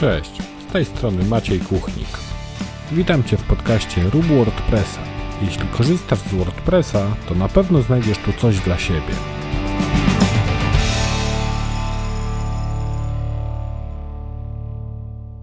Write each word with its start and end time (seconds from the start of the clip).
Cześć, 0.00 0.42
z 0.68 0.72
tej 0.72 0.84
strony 0.84 1.24
Maciej 1.24 1.60
Kuchnik. 1.60 2.08
Witam 2.92 3.24
Cię 3.24 3.36
w 3.36 3.42
podcaście 3.42 4.02
Rób 4.10 4.24
WordPressa. 4.24 5.00
Jeśli 5.42 5.68
korzystasz 5.68 6.18
z 6.18 6.34
WordPressa, 6.34 7.16
to 7.28 7.34
na 7.34 7.48
pewno 7.48 7.82
znajdziesz 7.82 8.18
tu 8.18 8.32
coś 8.32 8.60
dla 8.60 8.78
siebie. 8.78 9.14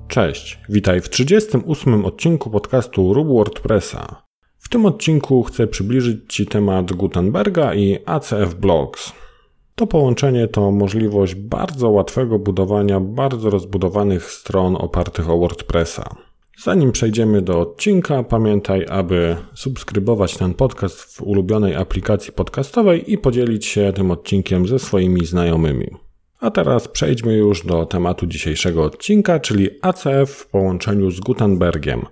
Cześć, 0.08 0.60
witaj 0.70 1.02
w 1.02 1.10
38 1.10 2.06
odcinku 2.06 2.50
podcastu 2.50 3.14
Rób 3.14 3.28
WordPressa. 3.28 4.24
W 4.60 4.70
tym 4.70 4.86
odcinku 4.86 5.44
chcę 5.44 5.68
przybliżyć 5.68 6.34
Ci 6.34 6.46
temat 6.46 6.94
Gutenberga 6.94 7.74
i 7.74 7.98
ACF 8.06 8.56
Blogs. 8.56 9.23
To 9.76 9.88
połączenie 9.88 10.48
to 10.48 10.72
możliwość 10.72 11.36
bardzo 11.36 11.90
łatwego 11.90 12.40
budowania 12.40 13.00
bardzo 13.00 13.50
rozbudowanych 13.50 14.32
stron 14.32 14.76
opartych 14.76 15.30
o 15.30 15.38
WordPressa. 15.38 16.16
Zanim 16.64 16.92
przejdziemy 16.92 17.42
do 17.42 17.60
odcinka, 17.60 18.24
pamiętaj, 18.24 18.86
aby 18.90 19.36
subskrybować 19.54 20.38
ten 20.38 20.54
podcast 20.54 21.02
w 21.02 21.22
ulubionej 21.22 21.76
aplikacji 21.76 22.34
podcastowej 22.34 23.12
i 23.14 23.18
podzielić 23.18 23.66
się 23.66 23.94
tym 23.96 24.12
odcinkiem 24.12 24.68
ze 24.68 24.80
swoimi 24.80 25.26
znajomymi. 25.26 25.88
A 26.40 26.52
teraz 26.52 26.88
przejdźmy 26.88 27.34
już 27.34 27.66
do 27.66 27.86
tematu 27.86 28.28
dzisiejszego 28.28 28.84
odcinka, 28.84 29.40
czyli 29.40 29.70
ACF 29.82 30.30
w 30.30 30.48
połączeniu 30.48 31.12
z 31.12 31.20
Gutenbergiem. 31.20 32.06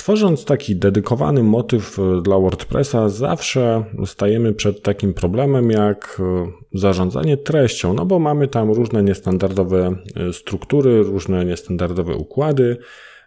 Tworząc 0.00 0.44
taki 0.44 0.76
dedykowany 0.76 1.42
motyw 1.42 1.98
e, 1.98 2.22
dla 2.22 2.38
WordPressa, 2.38 3.08
zawsze 3.08 3.84
stajemy 4.06 4.52
przed 4.52 4.82
takim 4.82 5.14
problemem 5.14 5.70
jak 5.70 6.20
e, 6.20 6.78
zarządzanie 6.78 7.36
treścią, 7.36 7.94
no 7.94 8.06
bo 8.06 8.18
mamy 8.18 8.48
tam 8.48 8.70
różne 8.70 9.02
niestandardowe 9.02 9.96
e, 10.16 10.32
struktury, 10.32 11.02
różne 11.02 11.44
niestandardowe 11.44 12.14
układy. 12.14 12.76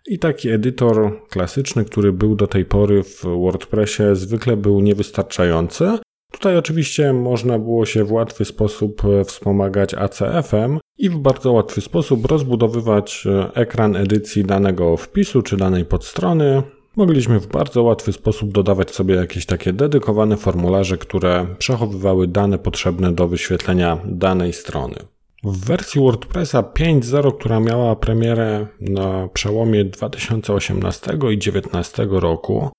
I 0.08 0.20
taki 0.20 0.50
edytor 0.50 1.28
klasyczny, 1.30 1.86
który 1.86 2.14
był 2.14 2.36
do 2.36 2.48
tej 2.48 2.66
pory 2.66 3.04
w 3.04 3.24
WordPressie, 3.24 4.04
zwykle 4.14 4.58
był 4.58 4.82
niewystarczający. 4.82 5.98
Tutaj 6.44 6.58
oczywiście 6.58 7.14
można 7.14 7.60
było 7.60 7.86
się 7.86 8.04
w 8.04 8.12
łatwy 8.12 8.46
sposób 8.46 9.02
wspomagać 9.26 9.94
ACF-em 9.94 10.80
i 10.98 11.10
w 11.10 11.18
bardzo 11.18 11.52
łatwy 11.52 11.82
sposób 11.82 12.26
rozbudowywać 12.26 13.28
ekran 13.54 13.96
edycji 13.96 14.44
danego 14.44 14.98
wpisu 14.98 15.42
czy 15.42 15.58
danej 15.58 15.86
podstrony. 15.86 16.64
Mogliśmy 16.96 17.40
w 17.40 17.48
bardzo 17.48 17.84
łatwy 17.84 18.14
sposób 18.14 18.52
dodawać 18.52 18.92
sobie 18.92 19.16
jakieś 19.16 19.46
takie 19.46 19.74
dedykowane 19.74 20.38
formularze, 20.38 20.98
które 20.98 21.48
przechowywały 21.58 22.28
dane 22.28 22.60
potrzebne 22.60 23.12
do 23.12 23.28
wyświetlenia 23.28 23.98
danej 24.06 24.54
strony. 24.54 24.96
W 25.44 25.66
wersji 25.66 26.02
WordPressa 26.02 26.62
5.0, 26.62 27.38
która 27.38 27.60
miała 27.60 27.96
premierę 27.96 28.68
na 28.82 29.28
przełomie 29.28 29.86
2018 29.86 31.14
i 31.14 31.18
2019 31.18 32.08
roku, 32.10 32.70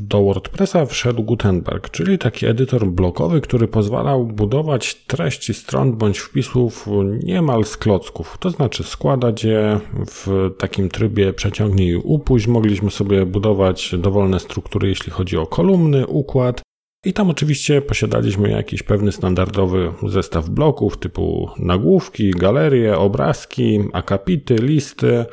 do 0.00 0.22
WordPressa 0.22 0.86
wszedł 0.86 1.22
Gutenberg, 1.22 1.90
czyli 1.90 2.18
taki 2.18 2.46
edytor 2.46 2.86
blokowy, 2.86 3.40
który 3.40 3.68
pozwalał 3.68 4.26
budować 4.26 4.94
treści 4.94 5.54
stron 5.54 5.96
bądź 5.96 6.18
wpisów 6.18 6.86
niemal 7.22 7.64
z 7.64 7.76
klocków. 7.76 8.36
To 8.40 8.50
znaczy 8.50 8.82
składać 8.82 9.44
je 9.44 9.80
w 10.06 10.50
takim 10.58 10.88
trybie 10.88 11.32
przeciągnij 11.32 11.88
i 11.88 11.96
upuść. 11.96 12.46
Mogliśmy 12.46 12.90
sobie 12.90 13.26
budować 13.26 13.94
dowolne 13.98 14.40
struktury, 14.40 14.88
jeśli 14.88 15.12
chodzi 15.12 15.36
o 15.36 15.46
kolumny, 15.46 16.06
układ. 16.06 16.62
I 17.04 17.12
tam 17.12 17.30
oczywiście 17.30 17.82
posiadaliśmy 17.82 18.50
jakiś 18.50 18.82
pewny 18.82 19.12
standardowy 19.12 19.92
zestaw 20.06 20.48
bloków 20.48 20.96
typu 20.96 21.50
nagłówki, 21.58 22.30
galerie, 22.30 22.98
obrazki, 22.98 23.80
akapity, 23.92 24.54
listy 24.54 25.24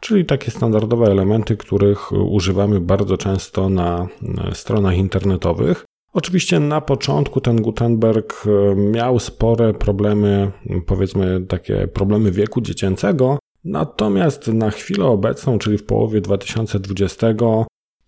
czyli 0.00 0.24
takie 0.24 0.50
standardowe 0.50 1.06
elementy, 1.06 1.56
których 1.56 2.12
używamy 2.12 2.80
bardzo 2.80 3.16
często 3.16 3.68
na 3.68 4.08
stronach 4.52 4.96
internetowych. 4.96 5.84
Oczywiście 6.12 6.60
na 6.60 6.80
początku 6.80 7.40
ten 7.40 7.62
Gutenberg 7.62 8.44
e, 8.46 8.76
miał 8.76 9.18
spore 9.18 9.74
problemy, 9.74 10.52
powiedzmy 10.86 11.46
takie 11.48 11.88
problemy 11.88 12.30
wieku 12.32 12.60
dziecięcego, 12.60 13.38
natomiast 13.64 14.48
na 14.48 14.70
chwilę 14.70 15.04
obecną, 15.04 15.58
czyli 15.58 15.78
w 15.78 15.84
połowie 15.84 16.20
2020, 16.20 17.26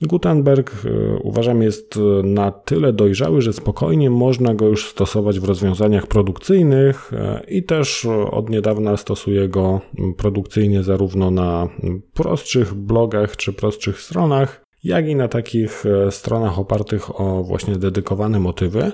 Gutenberg 0.03 0.73
e, 0.85 0.91
uważam 1.23 1.63
jest 1.63 1.97
e, 1.97 2.23
na 2.23 2.51
tyle 2.51 2.93
dojrzały, 2.93 3.43
że 3.43 3.53
spokojnie 3.53 4.11
można 4.11 4.55
go 4.55 4.69
już 4.69 4.91
stosować 4.91 5.41
w 5.41 5.45
rozwiązaniach 5.45 6.07
produkcyjnych 6.07 7.13
e, 7.13 7.43
i 7.49 7.63
też 7.63 8.07
od 8.31 8.51
niedawna 8.51 8.97
stosuję 8.97 9.49
go 9.49 9.81
produkcyjnie 10.17 10.83
zarówno 10.83 11.31
na 11.31 11.69
prostszych 12.15 12.75
blogach 12.75 13.37
czy 13.37 13.53
prostszych 13.53 14.01
stronach, 14.01 14.65
jak 14.85 15.09
i 15.09 15.17
na 15.17 15.29
takich 15.29 15.85
stronach 16.11 16.59
opartych 16.59 17.21
o 17.21 17.43
właśnie 17.43 17.77
dedykowane 17.77 18.41
motywy. 18.41 18.93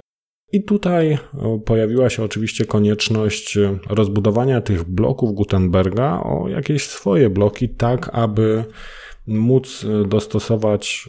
I 0.52 0.64
tutaj 0.64 1.18
pojawiła 1.64 2.10
się 2.10 2.22
oczywiście 2.22 2.64
konieczność 2.64 3.58
rozbudowania 3.90 4.60
tych 4.60 4.84
bloków 4.84 5.34
Gutenberga 5.34 6.20
o 6.22 6.48
jakieś 6.48 6.86
swoje 6.86 7.30
bloki, 7.30 7.68
tak 7.68 8.10
aby 8.12 8.64
móc 9.26 9.84
e, 9.84 10.08
dostosować 10.08 11.08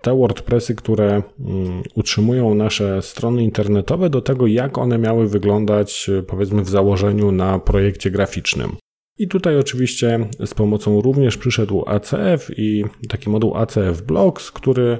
te 0.00 0.16
WordPressy, 0.16 0.74
które 0.74 1.22
mm, 1.40 1.82
utrzymują 1.94 2.54
nasze 2.54 3.02
strony 3.02 3.44
internetowe, 3.44 4.10
do 4.10 4.20
tego, 4.20 4.46
jak 4.46 4.78
one 4.78 4.98
miały 4.98 5.28
wyglądać, 5.28 6.10
e, 6.18 6.22
powiedzmy, 6.22 6.62
w 6.62 6.68
założeniu 6.68 7.32
na 7.32 7.58
projekcie 7.58 8.10
graficznym. 8.10 8.76
I 9.18 9.28
tutaj 9.28 9.58
oczywiście 9.58 10.28
z 10.46 10.54
pomocą 10.54 11.00
również 11.00 11.36
przyszedł 11.36 11.84
ACF 11.86 12.50
i 12.56 12.84
taki 13.08 13.30
moduł 13.30 13.56
ACF 13.56 14.02
Blocks, 14.02 14.50
który 14.50 14.98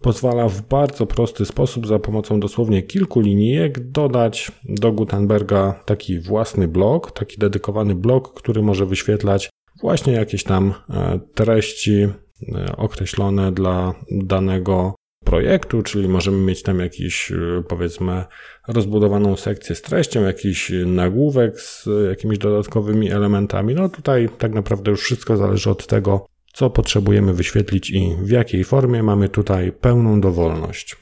pozwala 0.00 0.48
w 0.48 0.62
bardzo 0.62 1.06
prosty 1.06 1.44
sposób, 1.44 1.86
za 1.86 1.98
pomocą 1.98 2.40
dosłownie 2.40 2.82
kilku 2.82 3.20
linijek, 3.20 3.90
dodać 3.90 4.52
do 4.64 4.92
Gutenberga 4.92 5.80
taki 5.84 6.20
własny 6.20 6.68
blok, 6.68 7.10
taki 7.10 7.38
dedykowany 7.38 7.94
blok, 7.94 8.34
który 8.34 8.62
może 8.62 8.86
wyświetlać 8.86 9.50
właśnie 9.82 10.12
jakieś 10.12 10.44
tam 10.44 10.74
e, 10.90 11.20
treści 11.34 12.02
e, 12.02 12.76
określone 12.76 13.52
dla 13.52 13.94
danego 14.10 14.94
projektu, 15.24 15.82
czyli 15.82 16.08
możemy 16.08 16.38
mieć 16.38 16.62
tam 16.62 16.78
jakiś, 16.78 17.32
e, 17.32 17.62
powiedzmy, 17.68 18.24
rozbudowaną 18.68 19.36
sekcję 19.36 19.74
z 19.74 19.82
treścią, 19.82 20.22
jakiś 20.22 20.72
nagłówek 20.86 21.60
z 21.60 21.88
jakimiś 22.08 22.38
dodatkowymi 22.38 23.10
elementami. 23.10 23.74
No 23.74 23.88
tutaj 23.88 24.28
tak 24.38 24.52
naprawdę 24.52 24.90
już 24.90 25.00
wszystko 25.02 25.36
zależy 25.36 25.70
od 25.70 25.86
tego, 25.86 26.26
co 26.52 26.70
potrzebujemy 26.70 27.34
wyświetlić 27.34 27.90
i 27.90 28.16
w 28.22 28.30
jakiej 28.30 28.64
formie. 28.64 29.02
Mamy 29.02 29.28
tutaj 29.28 29.72
pełną 29.72 30.20
dowolność. 30.20 30.96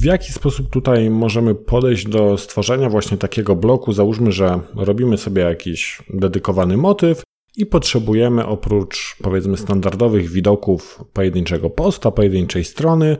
W 0.00 0.04
jaki 0.04 0.32
sposób 0.32 0.70
tutaj 0.70 1.10
możemy 1.10 1.54
podejść 1.54 2.08
do 2.08 2.38
stworzenia 2.38 2.90
właśnie 2.90 3.16
takiego 3.16 3.56
bloku? 3.56 3.92
Załóżmy, 3.92 4.32
że 4.32 4.60
robimy 4.74 5.18
sobie 5.18 5.42
jakiś 5.42 6.02
dedykowany 6.10 6.76
motyw 6.76 7.22
i 7.56 7.66
potrzebujemy 7.66 8.46
oprócz 8.46 9.16
powiedzmy 9.22 9.56
standardowych 9.56 10.30
widoków 10.30 11.04
pojedynczego 11.12 11.70
posta, 11.70 12.10
pojedynczej 12.10 12.64
strony, 12.64 13.16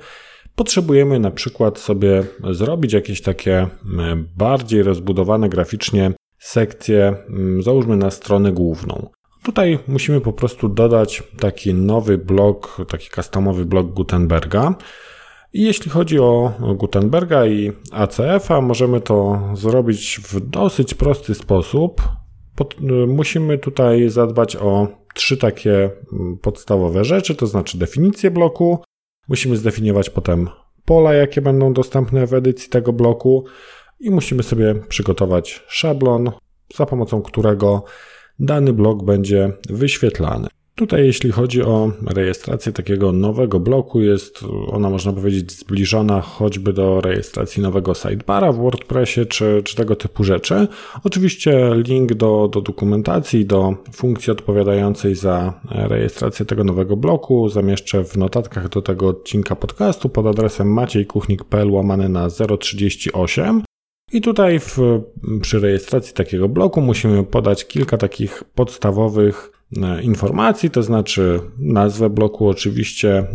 potrzebujemy 0.54 1.18
na 1.18 1.30
przykład 1.30 1.78
sobie 1.78 2.22
zrobić 2.50 2.92
jakieś 2.92 3.22
takie 3.22 3.68
bardziej 4.36 4.82
rozbudowane 4.82 5.48
graficznie 5.48 6.12
sekcje, 6.38 7.16
załóżmy 7.60 7.96
na 7.96 8.10
stronę 8.10 8.52
główną. 8.52 9.08
Tutaj 9.42 9.78
musimy 9.88 10.20
po 10.20 10.32
prostu 10.32 10.68
dodać 10.68 11.22
taki 11.38 11.74
nowy 11.74 12.18
blok, 12.18 12.86
taki 12.88 13.08
customowy 13.10 13.64
blok 13.64 13.86
Gutenberga. 13.86 14.74
I 15.52 15.62
jeśli 15.62 15.90
chodzi 15.90 16.18
o 16.18 16.52
Gutenberga 16.76 17.46
i 17.46 17.72
ACF-a, 17.92 18.60
możemy 18.60 19.00
to 19.00 19.40
zrobić 19.54 20.20
w 20.22 20.40
dosyć 20.40 20.94
prosty 20.94 21.34
sposób. 21.34 22.02
Pod, 22.56 22.74
y, 22.80 23.06
musimy 23.06 23.58
tutaj 23.58 24.10
zadbać 24.10 24.56
o 24.56 24.88
trzy 25.14 25.36
takie 25.36 25.90
mm, 26.12 26.38
podstawowe 26.38 27.04
rzeczy, 27.04 27.34
to 27.34 27.46
znaczy 27.46 27.78
definicję 27.78 28.30
bloku. 28.30 28.78
Musimy 29.28 29.56
zdefiniować 29.56 30.10
potem 30.10 30.48
pola, 30.84 31.14
jakie 31.14 31.40
będą 31.40 31.72
dostępne 31.72 32.26
w 32.26 32.34
edycji 32.34 32.70
tego 32.70 32.92
bloku 32.92 33.44
i 34.00 34.10
musimy 34.10 34.42
sobie 34.42 34.74
przygotować 34.74 35.62
szablon, 35.68 36.30
za 36.76 36.86
pomocą 36.86 37.22
którego 37.22 37.84
dany 38.38 38.72
blok 38.72 39.04
będzie 39.04 39.52
wyświetlany. 39.70 40.48
Tutaj, 40.76 41.06
jeśli 41.06 41.30
chodzi 41.30 41.62
o 41.62 41.92
rejestrację 42.06 42.72
takiego 42.72 43.12
nowego 43.12 43.60
bloku, 43.60 44.00
jest 44.00 44.44
ona, 44.68 44.90
można 44.90 45.12
powiedzieć, 45.12 45.52
zbliżona 45.52 46.20
choćby 46.20 46.72
do 46.72 47.00
rejestracji 47.00 47.62
nowego 47.62 47.94
sidebara 47.94 48.52
w 48.52 48.56
WordPressie 48.56 49.26
czy, 49.26 49.62
czy 49.64 49.76
tego 49.76 49.96
typu 49.96 50.24
rzeczy. 50.24 50.68
Oczywiście 51.04 51.70
link 51.74 52.14
do, 52.14 52.48
do 52.52 52.60
dokumentacji, 52.60 53.46
do 53.46 53.74
funkcji 53.92 54.30
odpowiadającej 54.30 55.14
za 55.14 55.60
rejestrację 55.70 56.46
tego 56.46 56.64
nowego 56.64 56.96
bloku 56.96 57.48
zamieszczę 57.48 58.04
w 58.04 58.16
notatkach 58.16 58.68
do 58.68 58.82
tego 58.82 59.08
odcinka 59.08 59.56
podcastu 59.56 60.08
pod 60.08 60.26
adresem 60.26 60.72
maciejkuchnik.pl 60.72 61.70
łamane 61.70 62.08
na 62.08 62.28
038. 62.60 63.62
I 64.12 64.20
tutaj 64.20 64.60
w, 64.60 64.78
przy 65.40 65.60
rejestracji 65.60 66.14
takiego 66.14 66.48
bloku 66.48 66.80
musimy 66.80 67.24
podać 67.24 67.66
kilka 67.66 67.98
takich 67.98 68.44
podstawowych 68.54 69.55
informacji, 70.02 70.70
to 70.70 70.82
znaczy 70.82 71.40
nazwę 71.58 72.10
bloku 72.10 72.48
oczywiście, 72.48 73.26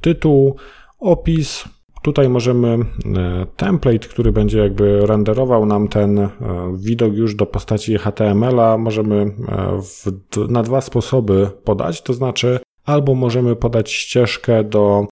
tytuł, 0.00 0.56
opis, 0.98 1.64
Tutaj 2.02 2.28
możemy 2.28 2.68
e, 2.68 3.46
template, 3.56 4.08
który 4.08 4.32
będzie 4.32 4.58
jakby 4.58 5.06
renderował 5.06 5.66
nam 5.66 5.88
ten 5.88 6.18
e, 6.18 6.30
widok 6.76 7.14
już 7.14 7.34
do 7.34 7.46
postaci 7.46 7.98
HTML-a, 7.98 8.78
możemy 8.78 9.16
e, 9.16 9.32
w, 9.82 10.06
na 10.48 10.62
dwa 10.62 10.80
sposoby 10.80 11.50
podać, 11.64 12.02
to 12.02 12.12
znaczy 12.12 12.58
albo 12.84 13.14
możemy 13.14 13.56
podać 13.56 13.92
ścieżkę 13.92 14.64
do, 14.64 15.06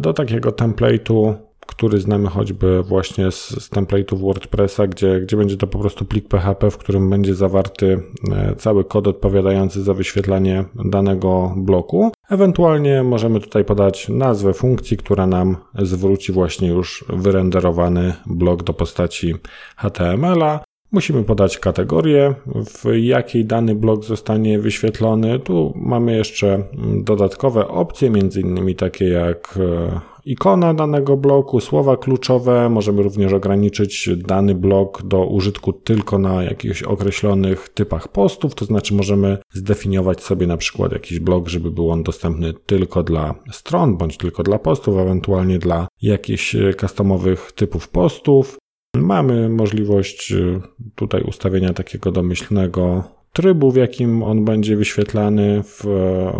do 0.00 0.12
takiego 0.12 0.50
template'u 0.50 1.34
który 1.66 2.00
znamy 2.00 2.28
choćby 2.28 2.82
właśnie 2.82 3.30
z, 3.30 3.48
z 3.48 3.70
template'ów 3.70 4.18
WordPressa, 4.18 4.86
gdzie, 4.86 5.20
gdzie 5.20 5.36
będzie 5.36 5.56
to 5.56 5.66
po 5.66 5.78
prostu 5.78 6.04
plik 6.04 6.28
PHP, 6.28 6.70
w 6.70 6.78
którym 6.78 7.10
będzie 7.10 7.34
zawarty 7.34 8.02
e, 8.32 8.56
cały 8.56 8.84
kod 8.84 9.08
odpowiadający 9.08 9.82
za 9.82 9.94
wyświetlanie 9.94 10.64
danego 10.84 11.54
bloku. 11.56 12.12
Ewentualnie 12.30 13.02
możemy 13.02 13.40
tutaj 13.40 13.64
podać 13.64 14.08
nazwę 14.08 14.54
funkcji, 14.54 14.96
która 14.96 15.26
nam 15.26 15.56
zwróci 15.78 16.32
właśnie 16.32 16.68
już 16.68 17.04
wyrenderowany 17.08 18.14
blok 18.26 18.62
do 18.62 18.72
postaci 18.72 19.34
HTML-a. 19.76 20.60
Musimy 20.92 21.24
podać 21.24 21.58
kategorię, 21.58 22.34
w 22.46 22.84
jakiej 22.94 23.44
dany 23.44 23.74
blok 23.74 24.04
zostanie 24.04 24.58
wyświetlony. 24.58 25.38
Tu 25.38 25.72
mamy 25.76 26.16
jeszcze 26.16 26.62
dodatkowe 27.04 27.68
opcje, 27.68 28.10
między 28.10 28.40
innymi 28.40 28.74
takie 28.74 29.08
jak 29.08 29.58
e, 29.60 30.00
ikona 30.24 30.74
danego 30.74 31.16
bloku, 31.16 31.60
słowa 31.60 31.96
kluczowe. 31.96 32.68
Możemy 32.68 33.02
również 33.02 33.32
ograniczyć 33.32 34.10
dany 34.16 34.54
blok 34.54 35.02
do 35.02 35.26
użytku 35.26 35.72
tylko 35.72 36.18
na 36.18 36.42
jakichś 36.42 36.82
określonych 36.82 37.68
typach 37.68 38.08
postów, 38.08 38.54
to 38.54 38.64
znaczy 38.64 38.94
możemy 38.94 39.38
zdefiniować 39.52 40.22
sobie 40.22 40.46
na 40.46 40.56
przykład 40.56 40.92
jakiś 40.92 41.20
blok, 41.20 41.48
żeby 41.48 41.70
był 41.70 41.90
on 41.90 42.02
dostępny 42.02 42.52
tylko 42.66 43.02
dla 43.02 43.34
stron, 43.52 43.96
bądź 43.96 44.16
tylko 44.16 44.42
dla 44.42 44.58
postów, 44.58 44.98
ewentualnie 44.98 45.58
dla 45.58 45.88
jakichś 46.02 46.56
customowych 46.80 47.52
typów 47.52 47.88
postów. 47.88 48.58
Mamy 48.96 49.48
możliwość 49.48 50.32
y, 50.32 50.60
tutaj 50.94 51.22
ustawienia 51.22 51.72
takiego 51.72 52.12
domyślnego 52.12 53.04
trybu, 53.32 53.70
w 53.70 53.76
jakim 53.76 54.22
on 54.22 54.44
będzie 54.44 54.76
wyświetlany 54.76 55.62
w 55.62 55.84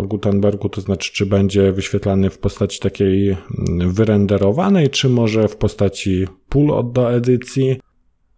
Gutenbergu, 0.07 0.69
to 0.69 0.81
znaczy 0.81 1.13
czy 1.13 1.25
będzie 1.25 1.71
wyświetlany 1.71 2.29
w 2.29 2.37
postaci 2.37 2.79
takiej 2.79 3.29
mm, 3.29 3.91
wyrenderowanej, 3.93 4.89
czy 4.89 5.09
może 5.09 5.47
w 5.47 5.55
postaci 5.55 6.27
pull 6.49 6.91
do 6.93 7.13
edycji. 7.13 7.79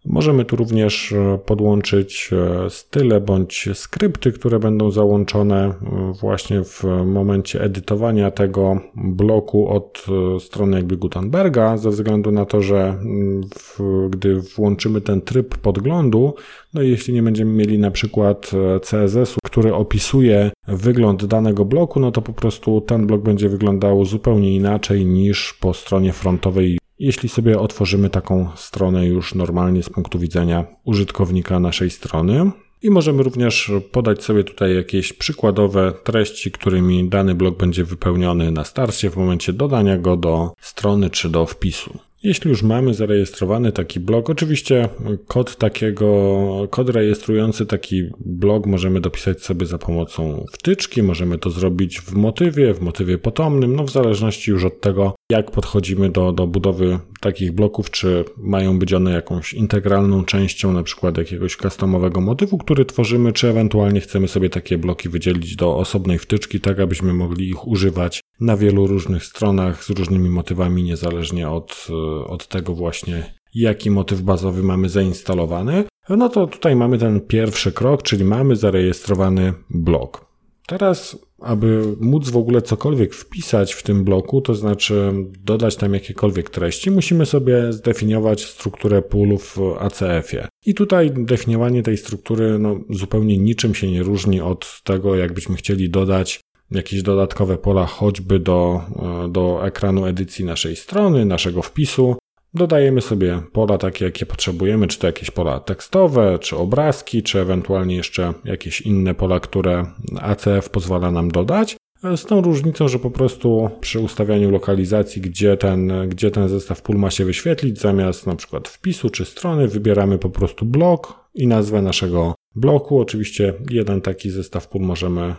Możemy 0.06 0.44
tu 0.44 0.56
również 0.56 1.12
e, 1.12 1.38
podłączyć 1.46 2.30
e, 2.32 2.70
style 2.70 3.20
bądź 3.20 3.68
skrypty, 3.74 4.32
które 4.32 4.58
będą 4.58 4.90
załączone 4.90 5.64
e, 5.66 6.12
właśnie 6.20 6.64
w 6.64 6.84
momencie 7.06 7.62
edytowania 7.62 8.30
tego 8.30 8.80
bloku 8.94 9.68
od 9.68 10.06
strony 10.40 10.76
jakby 10.76 10.96
Gutenberga, 10.96 11.76
ze 11.76 11.90
względu 11.90 12.32
na 12.32 12.44
to, 12.44 12.62
że 12.62 12.88
mm, 12.88 13.42
w, 13.58 13.80
gdy 14.10 14.40
włączymy 14.40 15.00
ten 15.00 15.20
tryb 15.20 15.56
podglądu, 15.56 16.34
no 16.74 16.82
i 16.82 16.90
jeśli 16.90 17.14
nie 17.14 17.22
będziemy 17.22 17.52
mieli 17.52 17.78
na 17.78 17.90
przykład 17.90 18.50
CSS-u, 18.80 19.38
który 19.44 19.74
opisuje 19.74 20.50
wygląd 20.68 21.24
danego 21.24 21.64
bloku, 21.64 22.00
no 22.00 22.10
to 22.10 22.22
po 22.22 22.32
prostu 22.32 22.80
ten 22.80 23.06
blok 23.06 23.22
będzie 23.22 23.48
wyglądał 23.48 24.04
zupełnie 24.04 24.56
inaczej 24.56 25.06
niż 25.06 25.54
po 25.60 25.74
stronie 25.74 26.12
frontowej 26.12 26.78
jeśli 26.98 27.28
sobie 27.28 27.58
otworzymy 27.60 28.10
taką 28.10 28.48
stronę 28.56 29.06
już 29.06 29.34
normalnie 29.34 29.82
z 29.82 29.88
punktu 29.88 30.18
widzenia 30.18 30.64
użytkownika 30.84 31.60
naszej 31.60 31.90
strony. 31.90 32.50
I 32.82 32.90
możemy 32.90 33.22
również 33.22 33.72
podać 33.92 34.24
sobie 34.24 34.44
tutaj 34.44 34.74
jakieś 34.74 35.12
przykładowe 35.12 35.92
treści, 36.04 36.50
którymi 36.50 37.08
dany 37.08 37.34
blok 37.34 37.56
będzie 37.56 37.84
wypełniony 37.84 38.52
na 38.52 38.64
starcie 38.64 39.10
w 39.10 39.16
momencie 39.16 39.52
dodania 39.52 39.98
go 39.98 40.16
do 40.16 40.52
strony 40.60 41.10
czy 41.10 41.28
do 41.28 41.46
wpisu. 41.46 41.98
Jeśli 42.26 42.48
już 42.50 42.62
mamy 42.62 42.94
zarejestrowany 42.94 43.72
taki 43.72 44.00
blog, 44.00 44.30
oczywiście 44.30 44.88
kod 45.26 45.56
takiego, 45.56 46.68
kod 46.70 46.90
rejestrujący 46.90 47.66
taki 47.66 48.02
blog 48.20 48.66
możemy 48.66 49.00
dopisać 49.00 49.42
sobie 49.42 49.66
za 49.66 49.78
pomocą 49.78 50.44
wtyczki, 50.52 51.02
możemy 51.02 51.38
to 51.38 51.50
zrobić 51.50 52.00
w 52.00 52.12
motywie, 52.12 52.74
w 52.74 52.80
motywie 52.80 53.18
potomnym, 53.18 53.76
no 53.76 53.84
w 53.84 53.90
zależności 53.90 54.50
już 54.50 54.64
od 54.64 54.80
tego, 54.80 55.14
jak 55.30 55.50
podchodzimy 55.50 56.10
do, 56.10 56.32
do 56.32 56.46
budowy 56.46 56.98
takich 57.20 57.52
bloków, 57.52 57.90
czy 57.90 58.24
mają 58.36 58.78
być 58.78 58.92
one 58.92 59.12
jakąś 59.12 59.54
integralną 59.54 60.24
częścią 60.24 60.72
na 60.72 60.82
przykład 60.82 61.18
jakiegoś 61.18 61.56
customowego 61.56 62.20
motywu, 62.20 62.58
który 62.58 62.84
tworzymy, 62.84 63.32
czy 63.32 63.48
ewentualnie 63.48 64.00
chcemy 64.00 64.28
sobie 64.28 64.50
takie 64.50 64.78
bloki 64.78 65.08
wydzielić 65.08 65.56
do 65.56 65.76
osobnej 65.76 66.18
wtyczki, 66.18 66.60
tak 66.60 66.80
abyśmy 66.80 67.12
mogli 67.12 67.48
ich 67.48 67.68
używać 67.68 68.20
na 68.40 68.56
wielu 68.56 68.86
różnych 68.86 69.24
stronach 69.24 69.84
z 69.84 69.90
różnymi 69.90 70.30
motywami, 70.30 70.82
niezależnie 70.82 71.50
od, 71.50 71.86
od 72.26 72.48
tego 72.48 72.74
właśnie, 72.74 73.34
jaki 73.54 73.90
motyw 73.90 74.20
bazowy 74.20 74.62
mamy 74.62 74.88
zainstalowany. 74.88 75.84
No 76.08 76.28
to 76.28 76.46
tutaj 76.46 76.76
mamy 76.76 76.98
ten 76.98 77.20
pierwszy 77.20 77.72
krok, 77.72 78.02
czyli 78.02 78.24
mamy 78.24 78.56
zarejestrowany 78.56 79.52
blok. 79.70 80.26
Teraz, 80.66 81.18
aby 81.38 81.96
móc 82.00 82.30
w 82.30 82.36
ogóle 82.36 82.62
cokolwiek 82.62 83.14
wpisać 83.14 83.72
w 83.72 83.82
tym 83.82 84.04
bloku, 84.04 84.40
to 84.40 84.54
znaczy 84.54 85.12
dodać 85.44 85.76
tam 85.76 85.94
jakiekolwiek 85.94 86.50
treści, 86.50 86.90
musimy 86.90 87.26
sobie 87.26 87.72
zdefiniować 87.72 88.44
strukturę 88.44 89.02
pólów 89.02 89.56
w 89.56 89.76
ACF-ie. 89.78 90.48
I 90.66 90.74
tutaj 90.74 91.10
definiowanie 91.14 91.82
tej 91.82 91.96
struktury 91.96 92.58
no, 92.58 92.80
zupełnie 92.90 93.38
niczym 93.38 93.74
się 93.74 93.90
nie 93.90 94.02
różni 94.02 94.40
od 94.40 94.80
tego, 94.84 95.16
jakbyśmy 95.16 95.56
chcieli 95.56 95.90
dodać 95.90 96.40
jakieś 96.70 97.02
dodatkowe 97.02 97.58
pola, 97.58 97.86
choćby 97.86 98.38
do, 98.38 98.80
e, 99.24 99.28
do 99.28 99.66
ekranu 99.66 100.06
edycji 100.06 100.44
naszej 100.44 100.76
strony, 100.76 101.24
naszego 101.24 101.62
wpisu. 101.62 102.16
Dodajemy 102.54 103.00
sobie 103.00 103.42
pola 103.52 103.78
takie, 103.78 104.04
jakie 104.04 104.26
potrzebujemy, 104.26 104.86
czy 104.86 104.98
to 104.98 105.06
jakieś 105.06 105.30
pola 105.30 105.60
tekstowe, 105.60 106.38
czy 106.38 106.56
obrazki, 106.56 107.22
czy 107.22 107.40
ewentualnie 107.40 107.96
jeszcze 107.96 108.34
jakieś 108.44 108.80
inne 108.80 109.14
pola, 109.14 109.40
które 109.40 109.86
ACF 110.20 110.70
pozwala 110.70 111.10
nam 111.10 111.30
dodać. 111.30 111.76
Z 112.16 112.24
tą 112.24 112.40
różnicą, 112.40 112.88
że 112.88 112.98
po 112.98 113.10
prostu 113.10 113.70
przy 113.80 114.00
ustawianiu 114.00 114.50
lokalizacji, 114.50 115.22
gdzie 115.22 115.56
ten, 115.56 115.92
gdzie 116.08 116.30
ten 116.30 116.48
zestaw 116.48 116.82
pól 116.82 116.96
ma 116.96 117.10
się 117.10 117.24
wyświetlić, 117.24 117.80
zamiast 117.80 118.26
na 118.26 118.36
przykład 118.36 118.68
wpisu 118.68 119.10
czy 119.10 119.24
strony, 119.24 119.68
wybieramy 119.68 120.18
po 120.18 120.30
prostu 120.30 120.64
blok 120.64 121.28
i 121.34 121.46
nazwę 121.46 121.82
naszego 121.82 122.34
bloku. 122.56 123.00
Oczywiście 123.00 123.54
jeden 123.70 124.00
taki 124.00 124.30
zestaw 124.30 124.68
pól 124.68 124.82
możemy 124.82 125.20
e, 125.22 125.34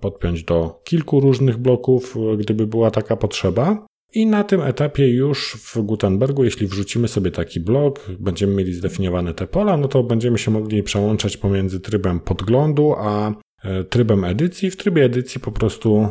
podpiąć 0.00 0.44
do 0.44 0.80
kilku 0.84 1.20
różnych 1.20 1.58
bloków, 1.58 2.16
e, 2.16 2.36
gdyby 2.36 2.66
była 2.66 2.90
taka 2.90 3.16
potrzeba. 3.16 3.86
I 4.14 4.26
na 4.26 4.44
tym 4.44 4.60
etapie 4.60 5.08
już 5.08 5.56
w 5.64 5.76
Gutenbergu, 5.82 6.44
jeśli 6.44 6.66
wrzucimy 6.66 7.08
sobie 7.08 7.30
taki 7.30 7.60
blok, 7.60 8.00
będziemy 8.18 8.54
mieli 8.54 8.74
zdefiniowane 8.74 9.34
te 9.34 9.46
pola, 9.46 9.76
no 9.76 9.88
to 9.88 10.02
będziemy 10.02 10.38
się 10.38 10.50
mogli 10.50 10.82
przełączać 10.82 11.36
pomiędzy 11.36 11.80
trybem 11.80 12.20
podglądu 12.20 12.94
a 12.98 13.32
e, 13.64 13.84
trybem 13.84 14.24
edycji. 14.24 14.70
W 14.70 14.76
trybie 14.76 15.04
edycji 15.04 15.40
po 15.40 15.52
prostu 15.52 16.08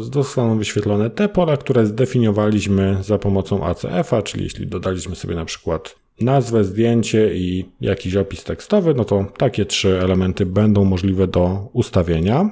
zostaną 0.00 0.58
wyświetlone 0.58 1.10
te 1.10 1.28
pola, 1.28 1.56
które 1.56 1.86
zdefiniowaliśmy 1.86 2.98
za 3.02 3.18
pomocą 3.18 3.64
ACF-a, 3.64 4.22
czyli 4.22 4.44
jeśli 4.44 4.66
dodaliśmy 4.66 5.16
sobie 5.16 5.34
na 5.34 5.44
przykład 5.44 6.05
nazwę, 6.20 6.64
zdjęcie 6.64 7.34
i 7.34 7.64
jakiś 7.80 8.16
opis 8.16 8.44
tekstowy, 8.44 8.94
no 8.94 9.04
to 9.04 9.24
takie 9.38 9.66
trzy 9.66 10.00
elementy 10.02 10.46
będą 10.46 10.84
możliwe 10.84 11.26
do 11.26 11.68
ustawienia. 11.72 12.50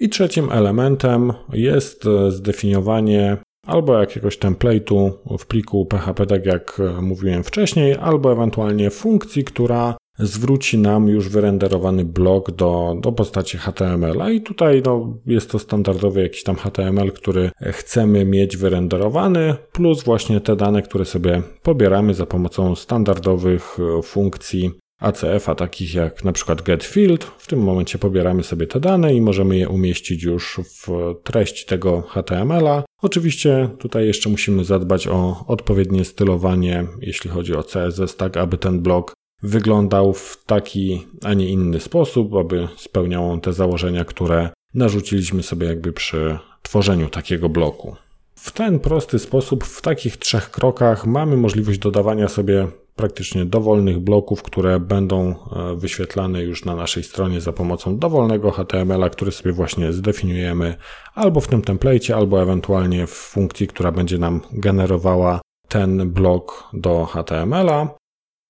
I 0.00 0.08
trzecim 0.08 0.52
elementem 0.52 1.32
jest 1.52 2.04
zdefiniowanie 2.28 3.36
albo 3.66 3.98
jakiegoś 3.98 4.38
template'u 4.38 5.10
w 5.38 5.46
pliku 5.46 5.86
PHP, 5.86 6.26
tak 6.26 6.46
jak 6.46 6.82
mówiłem 7.02 7.44
wcześniej, 7.44 7.96
albo 8.00 8.32
ewentualnie 8.32 8.90
funkcji, 8.90 9.44
która 9.44 9.96
zwróci 10.18 10.78
nam 10.78 11.08
już 11.08 11.28
wyrenderowany 11.28 12.04
blok 12.04 12.50
do, 12.50 12.96
do 13.00 13.12
postaci 13.12 13.58
HTML-a 13.58 14.30
i 14.30 14.40
tutaj 14.40 14.82
no, 14.84 15.18
jest 15.26 15.50
to 15.50 15.58
standardowy 15.58 16.22
jakiś 16.22 16.42
tam 16.42 16.56
HTML, 16.56 17.12
który 17.12 17.50
chcemy 17.62 18.24
mieć 18.24 18.56
wyrenderowany, 18.56 19.54
plus 19.72 20.04
właśnie 20.04 20.40
te 20.40 20.56
dane, 20.56 20.82
które 20.82 21.04
sobie 21.04 21.42
pobieramy 21.62 22.14
za 22.14 22.26
pomocą 22.26 22.76
standardowych 22.76 23.76
e, 23.98 24.02
funkcji 24.02 24.70
ACF-a, 25.02 25.54
takich 25.54 25.94
jak 25.94 26.24
na 26.24 26.32
przykład 26.32 26.62
getField. 26.62 27.24
W 27.24 27.46
tym 27.46 27.58
momencie 27.58 27.98
pobieramy 27.98 28.42
sobie 28.42 28.66
te 28.66 28.80
dane 28.80 29.14
i 29.14 29.20
możemy 29.20 29.56
je 29.58 29.68
umieścić 29.68 30.22
już 30.22 30.60
w 30.64 31.14
treści 31.24 31.66
tego 31.66 32.02
HTML-a. 32.02 32.82
Oczywiście 33.02 33.68
tutaj 33.78 34.06
jeszcze 34.06 34.30
musimy 34.30 34.64
zadbać 34.64 35.08
o 35.08 35.44
odpowiednie 35.46 36.04
stylowanie, 36.04 36.86
jeśli 37.00 37.30
chodzi 37.30 37.54
o 37.54 37.62
CSS, 37.62 38.16
tak 38.16 38.36
aby 38.36 38.58
ten 38.58 38.80
blok 38.80 39.12
wyglądał 39.42 40.12
w 40.12 40.44
taki, 40.46 41.06
a 41.22 41.34
nie 41.34 41.48
inny 41.48 41.80
sposób, 41.80 42.34
aby 42.34 42.68
spełniał 42.76 43.30
on 43.30 43.40
te 43.40 43.52
założenia, 43.52 44.04
które 44.04 44.50
narzuciliśmy 44.74 45.42
sobie 45.42 45.66
jakby 45.66 45.92
przy 45.92 46.38
tworzeniu 46.62 47.08
takiego 47.08 47.48
bloku. 47.48 47.96
W 48.34 48.50
ten 48.50 48.78
prosty 48.78 49.18
sposób, 49.18 49.64
w 49.64 49.82
takich 49.82 50.16
trzech 50.16 50.50
krokach, 50.50 51.06
mamy 51.06 51.36
możliwość 51.36 51.78
dodawania 51.78 52.28
sobie 52.28 52.68
praktycznie 52.96 53.44
dowolnych 53.44 53.98
bloków, 53.98 54.42
które 54.42 54.80
będą 54.80 55.30
e, 55.30 55.76
wyświetlane 55.76 56.42
już 56.42 56.64
na 56.64 56.76
naszej 56.76 57.02
stronie 57.02 57.40
za 57.40 57.52
pomocą 57.52 57.98
dowolnego 57.98 58.50
HTML-a, 58.50 59.10
który 59.10 59.32
sobie 59.32 59.52
właśnie 59.52 59.92
zdefiniujemy 59.92 60.74
albo 61.14 61.40
w 61.40 61.48
tym 61.48 61.62
template, 61.62 62.16
albo 62.16 62.42
ewentualnie 62.42 63.06
w 63.06 63.10
funkcji, 63.10 63.66
która 63.66 63.92
będzie 63.92 64.18
nam 64.18 64.40
generowała 64.52 65.40
ten 65.68 66.10
blok 66.10 66.68
do 66.72 67.04
HTML-a. 67.04 68.01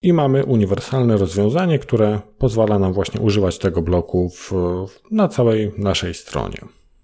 I 0.02 0.12
mamy 0.12 0.44
uniwersalne 0.44 1.16
rozwiązanie, 1.16 1.78
które 1.78 2.20
pozwala 2.38 2.78
nam 2.78 2.92
właśnie 2.92 3.20
używać 3.20 3.58
tego 3.58 3.82
bloku 3.82 4.30
w, 4.30 4.52
na 5.10 5.28
całej 5.28 5.72
naszej 5.78 6.14
stronie. 6.14 6.58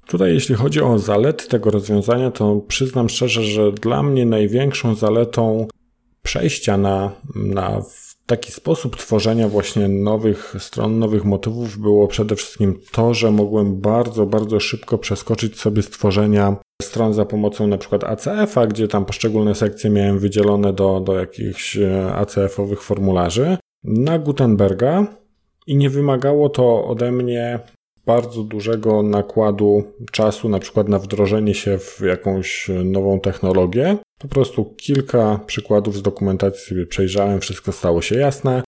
Tutaj, 0.06 0.34
jeśli 0.34 0.54
chodzi 0.54 0.80
o 0.80 0.98
zalety 0.98 1.48
tego 1.48 1.70
rozwiązania, 1.70 2.30
to 2.30 2.60
przyznam 2.68 3.08
szczerze, 3.08 3.42
że 3.42 3.72
dla 3.72 4.02
mnie 4.02 4.26
największą 4.26 4.94
zaletą 4.94 5.66
przejścia 6.22 6.76
na, 6.76 7.12
na 7.34 7.82
taki 8.26 8.52
sposób 8.52 8.96
tworzenia 8.96 9.48
właśnie 9.48 9.88
nowych 9.88 10.54
stron, 10.58 10.98
nowych 10.98 11.24
motywów 11.24 11.78
było 11.78 12.08
przede 12.08 12.36
wszystkim 12.36 12.80
to, 12.92 13.14
że 13.14 13.30
mogłem 13.30 13.80
bardzo, 13.80 14.26
bardzo 14.26 14.60
szybko 14.60 14.98
przeskoczyć 14.98 15.60
sobie 15.60 15.82
stworzenia 15.82 16.56
stron 16.88 17.14
za 17.14 17.24
pomocą 17.24 17.66
na 17.66 17.78
przykład 17.78 18.04
ACF-a, 18.04 18.66
gdzie 18.66 18.88
tam 18.88 19.04
poszczególne 19.04 19.54
sekcje 19.54 19.90
miałem 19.90 20.18
wydzielone 20.18 20.72
do, 20.72 21.00
do 21.00 21.18
jakichś 21.18 21.76
e, 21.76 22.12
ACF-owych 22.14 22.82
formularzy, 22.82 23.56
na 23.84 24.18
Gutenberga 24.18 25.06
i 25.66 25.76
nie 25.76 25.90
wymagało 25.90 26.48
to 26.48 26.84
ode 26.84 27.12
mnie 27.12 27.58
bardzo 28.06 28.42
dużego 28.42 29.02
nakładu 29.02 29.84
czasu, 30.12 30.48
na 30.48 30.58
przykład 30.58 30.88
na 30.88 30.98
wdrożenie 30.98 31.54
się 31.54 31.78
w 31.78 32.00
jakąś 32.00 32.70
nową 32.84 33.20
technologię. 33.20 33.96
Po 34.18 34.28
prostu 34.28 34.64
kilka 34.64 35.40
przykładów 35.46 35.96
z 35.96 36.02
dokumentacji 36.02 36.68
sobie 36.68 36.86
przejrzałem, 36.86 37.40
wszystko 37.40 37.72
stało 37.72 38.02
się 38.02 38.14
jasne. 38.14 38.62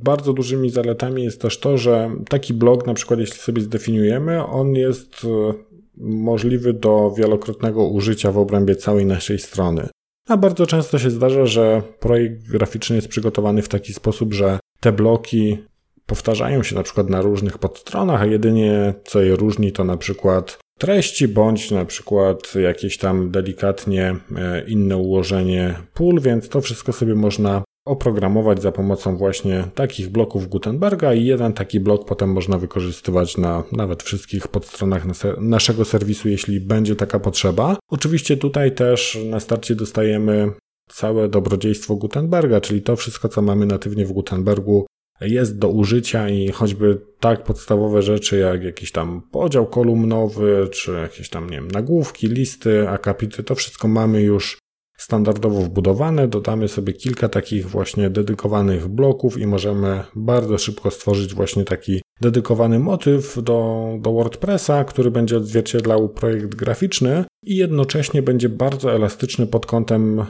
Bardzo 0.00 0.32
dużymi 0.32 0.70
zaletami 0.70 1.24
jest 1.24 1.40
też 1.40 1.60
to, 1.60 1.78
że 1.78 2.10
taki 2.28 2.54
blog, 2.54 2.86
na 2.86 2.94
przykład 2.94 3.20
jeśli 3.20 3.36
sobie 3.36 3.62
zdefiniujemy, 3.62 4.46
on 4.46 4.74
jest 4.74 5.24
e, 5.24 5.54
możliwy 5.96 6.72
do 6.72 7.14
wielokrotnego 7.18 7.84
użycia 7.84 8.32
w 8.32 8.38
obrębie 8.38 8.76
całej 8.76 9.06
naszej 9.06 9.38
strony. 9.38 9.88
A 10.28 10.36
bardzo 10.36 10.66
często 10.66 10.98
się 10.98 11.10
zdarza, 11.10 11.46
że 11.46 11.82
projekt 12.00 12.48
graficzny 12.48 12.96
jest 12.96 13.08
przygotowany 13.08 13.62
w 13.62 13.68
taki 13.68 13.92
sposób, 13.92 14.34
że 14.34 14.58
te 14.80 14.92
bloki 14.92 15.58
powtarzają 16.06 16.62
się 16.62 16.74
na 16.76 16.82
przykład 16.82 17.10
na 17.10 17.22
różnych 17.22 17.58
podstronach, 17.58 18.20
a 18.22 18.26
jedynie 18.26 18.94
co 19.04 19.22
je 19.22 19.36
różni 19.36 19.72
to 19.72 19.84
na 19.84 19.96
przykład 19.96 20.58
treści 20.78 21.28
bądź 21.28 21.70
na 21.70 21.84
przykład 21.84 22.54
jakieś 22.54 22.98
tam 22.98 23.30
delikatnie 23.30 24.16
e, 24.36 24.64
inne 24.68 24.96
ułożenie 24.96 25.74
pól, 25.94 26.20
więc 26.20 26.48
to 26.48 26.60
wszystko 26.60 26.92
sobie 26.92 27.14
można 27.14 27.62
oprogramować 27.84 28.62
za 28.62 28.72
pomocą 28.72 29.16
właśnie 29.16 29.64
takich 29.74 30.08
bloków 30.08 30.48
Gutenberga 30.48 31.14
i 31.14 31.24
jeden 31.24 31.52
taki 31.52 31.80
blok 31.80 32.04
potem 32.04 32.32
można 32.32 32.58
wykorzystywać 32.58 33.38
na 33.38 33.64
nawet 33.72 34.02
wszystkich 34.02 34.48
podstronach 34.48 35.04
naszego 35.40 35.84
serwisu, 35.84 36.28
jeśli 36.28 36.60
będzie 36.60 36.96
taka 36.96 37.20
potrzeba. 37.20 37.76
Oczywiście 37.90 38.36
tutaj 38.36 38.74
też 38.74 39.18
na 39.30 39.40
starcie 39.40 39.74
dostajemy 39.74 40.52
całe 40.90 41.28
dobrodziejstwo 41.28 41.96
Gutenberga, 41.96 42.60
czyli 42.60 42.82
to 42.82 42.96
wszystko, 42.96 43.28
co 43.28 43.42
mamy 43.42 43.66
natywnie 43.66 44.06
w 44.06 44.12
Gutenbergu, 44.12 44.86
jest 45.20 45.58
do 45.58 45.68
użycia 45.68 46.28
i 46.28 46.48
choćby 46.48 47.00
tak 47.20 47.44
podstawowe 47.44 48.02
rzeczy 48.02 48.38
jak 48.38 48.64
jakiś 48.64 48.92
tam 48.92 49.22
podział 49.30 49.66
kolumnowy, 49.66 50.68
czy 50.72 50.92
jakieś 50.92 51.28
tam, 51.28 51.50
nie 51.50 51.56
wiem, 51.56 51.68
nagłówki, 51.68 52.28
listy, 52.28 52.88
akapity, 52.88 53.42
to 53.42 53.54
wszystko 53.54 53.88
mamy 53.88 54.22
już 54.22 54.61
standardowo 55.02 55.60
wbudowane. 55.60 56.28
Dodamy 56.28 56.68
sobie 56.68 56.92
kilka 56.92 57.28
takich 57.28 57.70
właśnie 57.70 58.10
dedykowanych 58.10 58.88
bloków 58.88 59.38
i 59.38 59.46
możemy 59.46 60.04
bardzo 60.16 60.58
szybko 60.58 60.90
stworzyć 60.90 61.34
właśnie 61.34 61.64
taki 61.64 62.02
dedykowany 62.20 62.78
motyw 62.78 63.42
do, 63.42 63.88
do 64.00 64.12
WordPressa, 64.12 64.84
który 64.84 65.10
będzie 65.10 65.36
odzwierciedlał 65.36 66.08
projekt 66.08 66.54
graficzny 66.54 67.24
i 67.42 67.56
jednocześnie 67.56 68.22
będzie 68.22 68.48
bardzo 68.48 68.92
elastyczny 68.92 69.46
pod 69.46 69.66
kątem 69.66 70.20
e, 70.20 70.24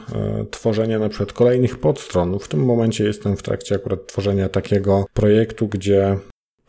tworzenia 0.51 0.99
na 0.99 1.09
przykład 1.09 1.33
kolejnych 1.33 1.77
podstron. 1.77 2.39
W 2.39 2.47
tym 2.47 2.65
momencie 2.65 3.03
jestem 3.03 3.37
w 3.37 3.43
trakcie 3.43 3.75
akurat 3.75 4.07
tworzenia 4.07 4.49
takiego 4.49 5.05
projektu, 5.13 5.67
gdzie 5.67 6.17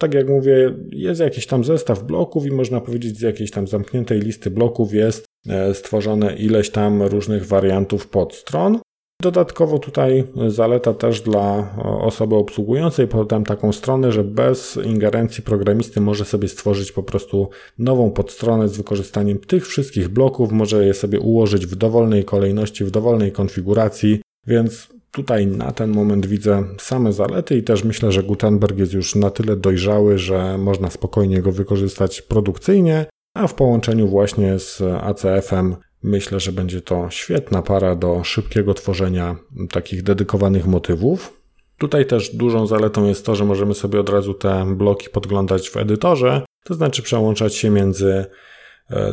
tak 0.04 0.14
jak 0.14 0.28
mówię, 0.28 0.74
jest 0.90 1.20
jakiś 1.20 1.46
tam 1.46 1.64
zestaw 1.64 2.02
bloków 2.02 2.46
i 2.46 2.50
można 2.50 2.80
powiedzieć 2.80 3.18
z 3.18 3.20
jakiejś 3.20 3.50
tam 3.50 3.66
zamkniętej 3.66 4.20
listy 4.20 4.50
bloków 4.50 4.94
jest 4.94 5.24
e, 5.48 5.74
stworzone 5.74 6.36
ileś 6.36 6.70
tam 6.70 7.02
różnych 7.02 7.46
wariantów 7.46 8.08
podstron. 8.08 8.78
Dodatkowo 9.22 9.78
tutaj 9.78 10.24
zaleta 10.48 10.94
też 10.94 11.20
dla 11.20 11.76
osoby 12.00 12.34
obsługującej 12.34 13.08
potem 13.08 13.44
taką 13.44 13.72
stronę, 13.72 14.12
że 14.12 14.24
bez 14.24 14.78
ingerencji 14.84 15.42
programisty 15.42 16.00
może 16.00 16.24
sobie 16.24 16.48
stworzyć 16.48 16.92
po 16.92 17.02
prostu 17.02 17.48
nową 17.78 18.10
podstronę 18.10 18.68
z 18.68 18.76
wykorzystaniem 18.76 19.38
tych 19.38 19.66
wszystkich 19.66 20.08
bloków, 20.08 20.52
może 20.52 20.86
je 20.86 20.94
sobie 20.94 21.20
ułożyć 21.20 21.66
w 21.66 21.76
dowolnej 21.76 22.24
kolejności, 22.24 22.84
w 22.84 22.90
dowolnej 22.90 23.32
konfiguracji, 23.32 24.20
więc 24.46 24.88
tutaj 25.14 25.46
na 25.46 25.72
ten 25.72 25.90
moment 25.90 26.26
widzę 26.26 26.64
same 26.78 27.12
zalety 27.12 27.56
i 27.56 27.62
też 27.62 27.84
myślę, 27.84 28.12
że 28.12 28.22
Gutenberg 28.22 28.78
jest 28.78 28.92
już 28.92 29.14
na 29.14 29.30
tyle 29.30 29.56
dojrzały, 29.56 30.18
że 30.18 30.58
można 30.58 30.90
spokojnie 30.90 31.42
go 31.42 31.52
wykorzystać 31.52 32.22
produkcyjnie, 32.22 33.06
a 33.34 33.46
w 33.46 33.54
połączeniu 33.54 34.08
właśnie 34.08 34.58
z 34.58 34.82
ACF-em 34.82 35.76
Myślę, 36.04 36.40
że 36.40 36.52
będzie 36.52 36.80
to 36.80 37.10
świetna 37.10 37.62
para 37.62 37.96
do 37.96 38.24
szybkiego 38.24 38.74
tworzenia 38.74 39.36
takich 39.70 40.02
dedykowanych 40.02 40.66
motywów. 40.66 41.40
Tutaj 41.78 42.06
też 42.06 42.36
dużą 42.36 42.66
zaletą 42.66 43.08
jest 43.08 43.26
to, 43.26 43.34
że 43.34 43.44
możemy 43.44 43.74
sobie 43.74 44.00
od 44.00 44.08
razu 44.08 44.34
te 44.34 44.74
bloki 44.76 45.08
podglądać 45.08 45.70
w 45.70 45.76
edytorze, 45.76 46.44
to 46.64 46.74
znaczy 46.74 47.02
przełączać 47.02 47.54
się 47.54 47.70
między 47.70 48.24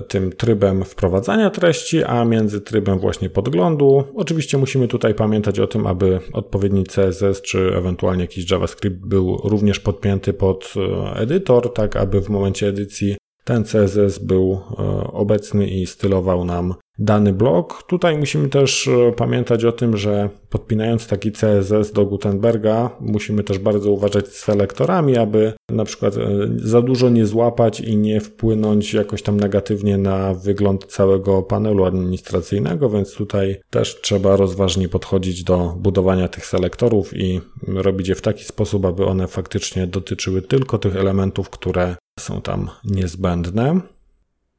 tym 0.07 0.31
trybem 0.31 0.83
wprowadzania 0.83 1.49
treści, 1.49 2.03
a 2.03 2.25
między 2.25 2.61
trybem 2.61 2.99
właśnie 2.99 3.29
podglądu. 3.29 4.03
Oczywiście 4.15 4.57
musimy 4.57 4.87
tutaj 4.87 5.13
pamiętać 5.13 5.59
o 5.59 5.67
tym, 5.67 5.87
aby 5.87 6.19
odpowiedni 6.33 6.83
CSS 6.83 7.41
czy 7.41 7.75
ewentualnie 7.77 8.21
jakiś 8.23 8.51
JavaScript 8.51 8.97
był 8.97 9.37
również 9.43 9.79
podpięty 9.79 10.33
pod 10.33 10.73
e, 10.77 11.15
edytor, 11.15 11.73
tak 11.73 11.95
aby 11.95 12.21
w 12.21 12.29
momencie 12.29 12.67
edycji 12.67 13.15
ten 13.43 13.63
CSS 13.63 14.19
był 14.19 14.51
e, 14.51 14.83
obecny 15.13 15.67
i 15.67 15.85
stylował 15.85 16.45
nam 16.45 16.73
dany 17.01 17.33
blok. 17.33 17.83
Tutaj 17.83 18.17
musimy 18.17 18.49
też 18.49 18.87
e, 18.87 19.11
pamiętać 19.11 19.65
o 19.65 19.71
tym, 19.71 19.97
że 19.97 20.29
podpinając 20.49 21.07
taki 21.07 21.31
CSS 21.31 21.91
do 21.91 22.05
Gutenberga, 22.05 22.89
musimy 22.99 23.43
też 23.43 23.59
bardzo 23.59 23.91
uważać 23.91 24.27
z 24.27 24.43
selektorami, 24.43 25.17
aby 25.17 25.53
na 25.69 25.85
przykład 25.85 26.17
e, 26.17 26.19
za 26.55 26.81
dużo 26.81 27.09
nie 27.09 27.25
złapać 27.25 27.79
i 27.79 27.97
nie 27.97 28.21
wpłynąć 28.21 28.93
jakoś 28.93 29.21
tam 29.21 29.39
negatywnie 29.39 29.97
na 29.97 30.33
wygląd 30.33 30.85
całego 30.85 31.43
panelu 31.43 31.85
administracyjnego, 31.85 32.89
więc 32.89 33.13
tutaj 33.13 33.61
też 33.69 34.01
trzeba 34.01 34.35
rozważnie 34.35 34.89
podchodzić 34.89 35.43
do 35.43 35.75
budowania 35.77 36.27
tych 36.27 36.45
selektorów 36.45 37.17
i 37.17 37.41
robić 37.67 38.07
je 38.07 38.15
w 38.15 38.21
taki 38.21 38.43
sposób, 38.43 38.85
aby 38.85 39.05
one 39.05 39.27
faktycznie 39.27 39.87
dotyczyły 39.87 40.41
tylko 40.41 40.77
tych 40.77 40.95
elementów, 40.95 41.49
które 41.49 41.95
są 42.19 42.41
tam 42.41 42.69
niezbędne. 42.83 43.81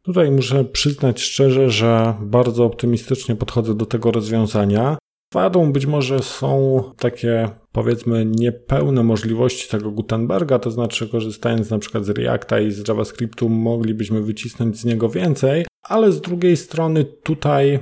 Tutaj 0.05 0.31
muszę 0.31 0.65
przyznać 0.65 1.21
szczerze, 1.21 1.71
że 1.71 2.15
bardzo 2.21 2.65
optymistycznie 2.65 3.37
podchodzę 3.37 3.75
do 3.75 3.87
tego 3.87 4.11
rozwiązania. 4.11 4.99
Wadą 5.35 5.73
być 5.73 5.87
może 5.87 6.19
są 6.19 6.83
takie, 6.99 7.49
powiedzmy, 7.73 8.27
niepełne 8.27 9.03
możliwości 9.03 9.69
tego 9.69 9.91
Gutenberga, 9.91 10.59
to 10.59 10.71
znaczy 10.71 11.09
korzystając 11.09 11.71
na 11.71 11.79
przykład 11.79 12.05
z 12.05 12.09
Reacta 12.09 12.61
i 12.61 12.71
z 12.71 12.89
JavaScriptu 12.89 13.49
moglibyśmy 13.49 14.23
wycisnąć 14.23 14.79
z 14.79 14.85
niego 14.85 15.09
więcej, 15.09 15.65
ale 15.83 16.13
z 16.13 16.21
drugiej 16.21 16.57
strony 16.57 17.05
tutaj 17.05 17.79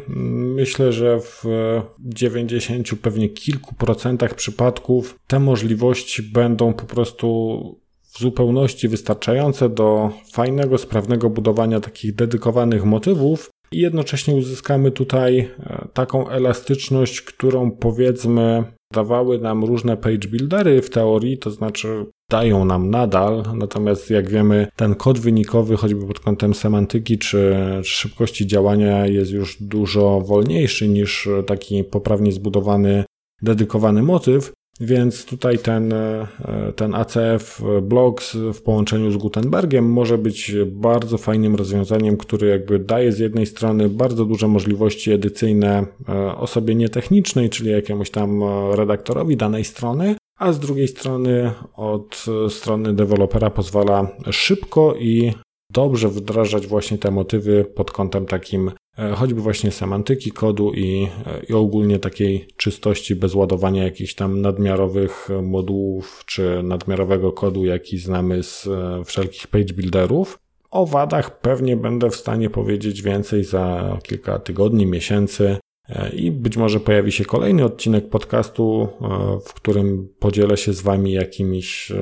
myślę, 0.57 0.93
że 0.93 1.21
w 1.21 1.45
90 1.99 2.89
pewnie 3.03 3.29
kilku 3.29 3.75
procentach 3.75 4.35
przypadków 4.35 5.19
te 5.27 5.41
możliwości 5.41 6.23
będą 6.23 6.75
po 6.75 6.85
prostu 6.85 7.80
w 8.12 8.19
zupełności 8.19 8.88
wystarczające 8.88 9.69
do 9.69 10.11
fajnego, 10.33 10.79
sprawnego 10.79 11.31
budowania 11.31 11.81
takich 11.81 12.14
dedykowanych 12.14 12.85
motywów 12.85 13.50
i 13.73 13.79
jednocześnie 13.79 14.35
uzyskamy 14.35 14.90
tutaj 14.90 15.38
e, 15.38 15.88
taką 15.93 16.29
elastyczność, 16.29 17.21
którą 17.21 17.71
powiedzmy 17.71 18.64
dawały 18.93 19.38
nam 19.38 19.64
różne 19.64 19.97
page 19.97 20.29
buildery 20.29 20.83
w 20.83 20.90
teorii, 20.90 21.38
to 21.38 21.50
znaczy 21.50 22.07
dają 22.31 22.64
nam 22.64 22.90
nadal, 22.90 23.43
natomiast 23.55 24.11
jak 24.11 24.31
wiemy, 24.31 24.67
ten 24.76 24.95
kod 24.95 25.19
wynikowy, 25.19 25.76
choćby 25.76 26.07
pod 26.07 26.21
kątem 26.21 26.55
semantyki 26.55 27.19
czy, 27.19 27.57
czy 27.85 27.90
szybkości 27.90 28.47
działania, 28.47 29.07
jest 29.07 29.31
już 29.31 29.62
dużo 29.62 30.21
wolniejszy 30.21 30.88
niż 30.88 31.29
taki 31.47 31.85
poprawnie 31.85 32.33
zbudowany, 32.33 33.05
dedykowany 33.43 34.02
motyw. 34.02 34.52
Więc 34.81 35.25
tutaj 35.25 35.59
ten, 35.59 35.93
e, 35.93 36.27
ten 36.77 36.95
ACF 36.95 37.63
Blocks 37.83 38.37
w 38.55 38.63
połączeniu 38.63 39.11
z 39.11 39.17
Gutenbergiem 39.17 39.93
może 39.93 40.19
być 40.19 40.55
bardzo 40.67 41.19
fajnym 41.19 41.55
rozwiązaniem, 41.55 42.17
który 42.17 42.49
jakby 42.49 42.79
daje 42.79 43.13
z 43.13 43.19
jednej 43.19 43.47
strony 43.47 43.89
bardzo 43.89 44.25
duże 44.25 44.49
możliwości 44.49 45.13
edycyjne 45.13 45.87
e, 46.09 46.37
osobie 46.37 46.75
nietechnicznej, 46.75 47.51
czyli 47.51 47.71
jakiemuś 47.71 48.11
tam 48.11 48.43
e, 48.43 48.77
redaktorowi 48.77 49.37
danej 49.37 49.65
strony, 49.65 50.15
a 50.39 50.53
z 50.53 50.59
drugiej 50.59 50.89
strony 50.89 51.51
od 51.77 52.27
strony 52.49 52.95
dewelopera 52.95 53.51
pozwala 53.51 54.09
szybko 54.31 54.95
i 54.95 55.33
dobrze 55.73 56.09
wdrażać 56.09 56.67
właśnie 56.67 56.99
te 56.99 57.11
motywy 57.11 57.65
pod 57.65 57.91
kątem 57.91 58.27
takim 58.27 58.71
choćby 59.16 59.40
właśnie 59.40 59.70
semantyki 59.70 60.30
kodu 60.30 60.73
i, 60.75 61.09
e, 61.26 61.42
i 61.49 61.52
ogólnie 61.52 61.99
takiej 61.99 62.49
czystości 62.56 63.16
bez 63.16 63.35
ładowania 63.35 63.85
jakichś 63.85 64.14
tam 64.14 64.40
nadmiarowych 64.40 65.28
modułów 65.42 66.23
czy 66.26 66.62
nadmiarowego 66.62 67.32
kodu, 67.32 67.64
jaki 67.64 67.99
znamy 67.99 68.42
z 68.42 68.66
e, 68.66 69.04
wszelkich 69.04 69.47
page 69.47 69.75
builderów. 69.75 70.38
O 70.70 70.87
wadach 70.87 71.40
pewnie 71.40 71.76
będę 71.76 72.11
w 72.11 72.16
stanie 72.16 72.50
powiedzieć 72.50 73.02
więcej 73.02 73.44
za 73.44 73.99
kilka 74.02 74.38
tygodni, 74.38 74.87
miesięcy. 74.87 75.56
I 76.12 76.30
być 76.30 76.56
może 76.56 76.80
pojawi 76.80 77.12
się 77.12 77.25
kolejny 77.25 77.64
odcinek 77.64 78.09
podcastu, 78.09 78.88
w 79.47 79.54
którym 79.54 80.09
podzielę 80.18 80.56
się 80.56 80.73
z 80.73 80.80
Wami 80.80 81.12
jakimiś 81.12 81.92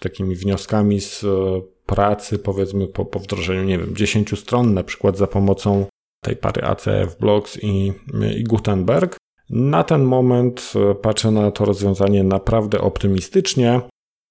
takimi 0.00 0.36
wnioskami 0.36 1.00
z 1.00 1.24
pracy, 1.86 2.38
powiedzmy 2.38 2.86
po, 2.86 3.04
po 3.04 3.18
wdrożeniu, 3.18 3.64
nie 3.64 3.78
wiem, 3.78 3.96
10 3.96 4.38
stron, 4.38 4.74
na 4.74 4.84
przykład 4.84 5.16
za 5.18 5.26
pomocą 5.26 5.86
tej 6.24 6.36
pary 6.36 6.62
ACF 6.62 7.18
Blocks 7.20 7.58
i, 7.62 7.92
i 8.36 8.44
Gutenberg. 8.44 9.16
Na 9.50 9.84
ten 9.84 10.02
moment 10.02 10.72
e, 10.76 10.94
patrzę 10.94 11.30
na 11.30 11.50
to 11.50 11.64
rozwiązanie 11.64 12.24
naprawdę 12.24 12.80
optymistycznie. 12.80 13.80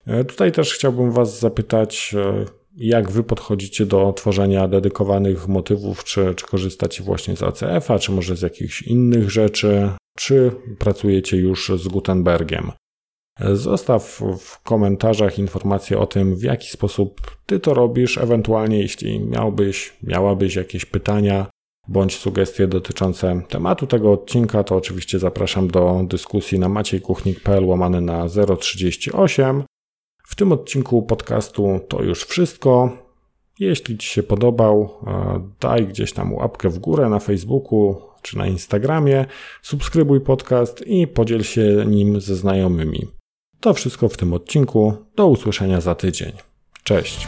E, 0.07 0.23
tutaj 0.23 0.51
też 0.51 0.73
chciałbym 0.73 1.11
Was 1.11 1.39
zapytać, 1.39 2.15
e, 2.17 2.45
jak 2.75 3.11
Wy 3.11 3.23
podchodzicie 3.23 3.85
do 3.85 4.13
tworzenia 4.13 4.67
dedykowanych 4.67 5.47
motywów, 5.47 6.03
czy, 6.03 6.35
czy 6.35 6.45
korzystacie 6.45 7.03
właśnie 7.03 7.35
z 7.35 7.43
ACF-a, 7.43 7.99
czy 7.99 8.11
może 8.11 8.35
z 8.35 8.41
jakichś 8.41 8.81
innych 8.81 9.31
rzeczy, 9.31 9.89
czy 10.17 10.51
pracujecie 10.79 11.37
już 11.37 11.71
z 11.75 11.87
Gutenbergiem. 11.87 12.71
Zostaw 13.53 14.21
w 14.39 14.63
komentarzach 14.63 15.39
informację 15.39 15.99
o 15.99 16.05
tym, 16.05 16.35
w 16.35 16.43
jaki 16.43 16.67
sposób 16.67 17.21
Ty 17.45 17.59
to 17.59 17.73
robisz, 17.73 18.17
ewentualnie 18.17 18.79
jeśli 18.79 19.19
miałbyś, 19.19 19.93
miałabyś 20.03 20.55
jakieś 20.55 20.85
pytania, 20.85 21.45
bądź 21.87 22.17
sugestie 22.17 22.67
dotyczące 22.67 23.41
tematu 23.49 23.87
tego 23.87 24.11
odcinka, 24.11 24.63
to 24.63 24.75
oczywiście 24.75 25.19
zapraszam 25.19 25.67
do 25.67 26.01
dyskusji 26.07 26.59
na 26.59 26.69
maciejkuchnik.pl 26.69 27.65
łamane 27.65 28.01
na 28.01 28.25
038. 28.59 29.63
W 30.27 30.35
tym 30.35 30.51
odcinku 30.51 31.03
podcastu 31.03 31.79
to 31.87 32.03
już 32.03 32.25
wszystko. 32.25 32.97
Jeśli 33.59 33.97
Ci 33.97 34.07
się 34.07 34.23
podobał, 34.23 34.89
e, 35.07 35.49
daj 35.59 35.87
gdzieś 35.87 36.13
tam 36.13 36.33
łapkę 36.33 36.69
w 36.69 36.79
górę 36.79 37.09
na 37.09 37.19
Facebooku 37.19 37.95
czy 38.21 38.37
na 38.37 38.47
Instagramie, 38.47 39.25
subskrybuj 39.61 40.21
podcast 40.21 40.87
i 40.87 41.07
podziel 41.07 41.43
się 41.43 41.85
nim 41.87 42.21
ze 42.21 42.35
znajomymi. 42.35 43.07
To 43.59 43.73
wszystko 43.73 44.09
w 44.09 44.17
tym 44.17 44.33
odcinku. 44.33 44.93
Do 45.15 45.27
usłyszenia 45.27 45.81
za 45.81 45.95
tydzień. 45.95 46.31
Cześć. 46.83 47.27